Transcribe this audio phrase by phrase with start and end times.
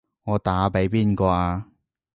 [0.23, 1.67] 我打畀邊個啊？